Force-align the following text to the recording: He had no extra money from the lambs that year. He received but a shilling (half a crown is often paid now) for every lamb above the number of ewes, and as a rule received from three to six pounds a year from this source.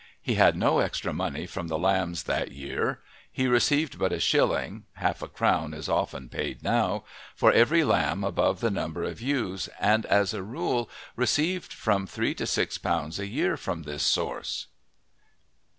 He 0.19 0.33
had 0.33 0.55
no 0.55 0.79
extra 0.79 1.13
money 1.13 1.45
from 1.45 1.67
the 1.67 1.77
lambs 1.77 2.23
that 2.23 2.51
year. 2.51 3.01
He 3.31 3.45
received 3.47 3.99
but 3.99 4.11
a 4.11 4.19
shilling 4.19 4.85
(half 4.93 5.21
a 5.21 5.27
crown 5.27 5.75
is 5.75 5.87
often 5.87 6.27
paid 6.27 6.63
now) 6.63 7.03
for 7.35 7.51
every 7.51 7.83
lamb 7.83 8.23
above 8.23 8.61
the 8.61 8.71
number 8.71 9.03
of 9.03 9.21
ewes, 9.21 9.67
and 9.79 10.07
as 10.07 10.33
a 10.33 10.41
rule 10.41 10.89
received 11.15 11.71
from 11.71 12.07
three 12.07 12.33
to 12.33 12.47
six 12.47 12.79
pounds 12.79 13.19
a 13.19 13.27
year 13.27 13.55
from 13.57 13.83
this 13.83 14.01
source. 14.01 14.65